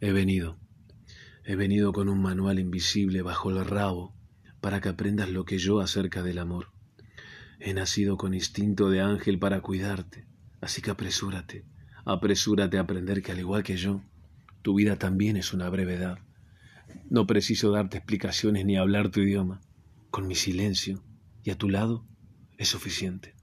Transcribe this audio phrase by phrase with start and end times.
[0.00, 0.58] He venido,
[1.44, 4.14] he venido con un manual invisible bajo el rabo
[4.60, 6.68] para que aprendas lo que yo acerca del amor.
[7.60, 10.26] He nacido con instinto de ángel para cuidarte,
[10.60, 11.64] así que apresúrate,
[12.04, 14.02] apresúrate a aprender que al igual que yo,
[14.60, 16.18] tu vida también es una brevedad.
[17.08, 19.60] No preciso darte explicaciones ni hablar tu idioma.
[20.10, 21.02] Con mi silencio
[21.42, 22.06] y a tu lado
[22.58, 23.34] es suficiente.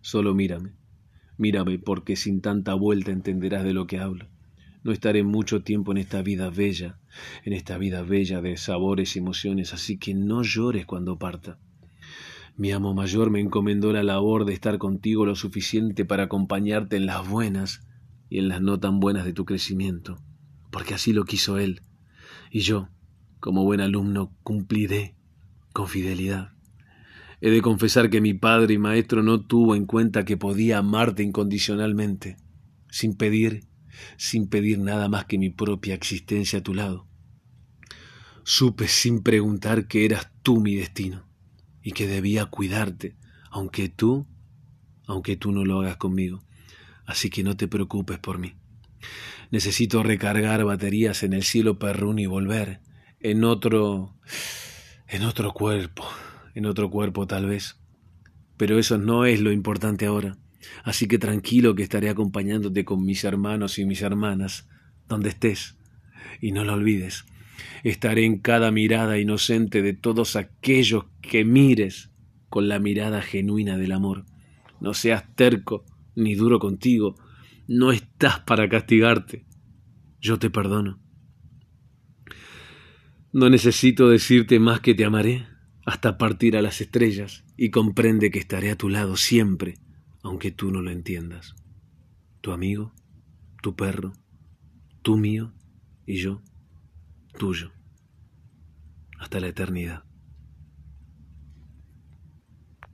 [0.00, 0.72] Solo mírame,
[1.38, 4.28] mírame porque sin tanta vuelta entenderás de lo que hablo.
[4.82, 6.98] No estaré mucho tiempo en esta vida bella,
[7.44, 11.58] en esta vida bella de sabores y emociones, así que no llores cuando parta.
[12.56, 17.06] Mi amo mayor me encomendó la labor de estar contigo lo suficiente para acompañarte en
[17.06, 17.80] las buenas
[18.28, 20.18] y en las no tan buenas de tu crecimiento,
[20.70, 21.80] porque así lo quiso él.
[22.50, 22.88] Y yo,
[23.40, 25.16] como buen alumno, cumpliré
[25.72, 26.53] con fidelidad.
[27.44, 31.22] He de confesar que mi padre y maestro no tuvo en cuenta que podía amarte
[31.22, 32.38] incondicionalmente,
[32.88, 33.66] sin pedir
[34.16, 37.06] sin pedir nada más que mi propia existencia a tu lado.
[38.44, 41.28] Supe sin preguntar que eras tú mi destino
[41.82, 43.14] y que debía cuidarte,
[43.50, 44.26] aunque tú,
[45.06, 46.42] aunque tú no lo hagas conmigo.
[47.04, 48.54] Así que no te preocupes por mí.
[49.50, 52.80] Necesito recargar baterías en el cielo perrún y volver
[53.20, 54.16] en otro
[55.08, 56.06] en otro cuerpo,
[56.54, 57.76] en otro cuerpo tal vez.
[58.56, 60.38] Pero eso no es lo importante ahora.
[60.82, 64.68] Así que tranquilo que estaré acompañándote con mis hermanos y mis hermanas,
[65.08, 65.76] donde estés.
[66.40, 67.26] Y no lo olvides,
[67.82, 72.10] estaré en cada mirada inocente de todos aquellos que mires
[72.48, 74.24] con la mirada genuina del amor.
[74.80, 77.16] No seas terco ni duro contigo,
[77.66, 79.44] no estás para castigarte.
[80.20, 81.00] Yo te perdono.
[83.32, 85.53] No necesito decirte más que te amaré
[85.84, 89.78] hasta partir a las estrellas y comprende que estaré a tu lado siempre
[90.24, 91.54] aunque tú no lo entiendas.
[92.40, 92.94] Tu amigo,
[93.62, 94.14] tu perro,
[95.02, 95.52] tú mío
[96.06, 96.42] y yo,
[97.38, 97.72] tuyo,
[99.18, 100.04] hasta la eternidad.